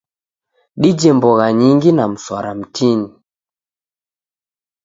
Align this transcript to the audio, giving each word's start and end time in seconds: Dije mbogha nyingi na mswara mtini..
Dije 0.81 1.09
mbogha 1.17 1.47
nyingi 1.59 1.89
na 1.93 2.05
mswara 2.13 2.51
mtini.. 2.59 3.09